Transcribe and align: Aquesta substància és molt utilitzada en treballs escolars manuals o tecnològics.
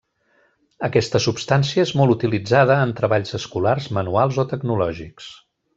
Aquesta 0.87 1.21
substància 1.25 1.85
és 1.89 1.91
molt 2.01 2.15
utilitzada 2.15 2.79
en 2.89 2.97
treballs 3.01 3.39
escolars 3.43 3.91
manuals 3.99 4.45
o 4.45 4.51
tecnològics. 4.55 5.33